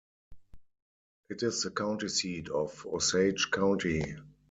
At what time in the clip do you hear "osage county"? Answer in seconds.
2.91-4.01